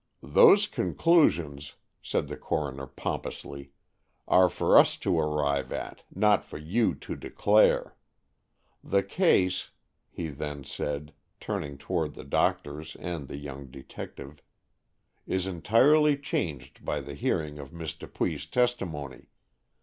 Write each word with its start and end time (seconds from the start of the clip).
"Those 0.23 0.65
conclusions," 0.65 1.75
said 2.01 2.27
the 2.27 2.35
coroner 2.35 2.87
pompously, 2.87 3.71
"are 4.27 4.49
for 4.49 4.75
us 4.79 4.97
to 4.97 5.19
arrive 5.19 5.71
at, 5.71 6.01
not 6.09 6.43
for 6.43 6.57
you 6.57 6.95
to 6.95 7.15
declare. 7.15 7.95
The 8.83 9.03
case," 9.03 9.69
he 10.09 10.29
then 10.29 10.63
said, 10.63 11.13
turning 11.39 11.77
toward 11.77 12.15
the 12.15 12.23
doctors 12.25 12.95
and 12.95 13.27
the 13.27 13.37
young 13.37 13.67
detective, 13.67 14.41
"is 15.27 15.45
entirely 15.45 16.17
changed 16.17 16.83
by 16.83 16.99
the 16.99 17.13
hearing 17.13 17.59
of 17.59 17.71
Miss 17.71 17.93
Dupuy's 17.93 18.47
testimony. 18.47 19.27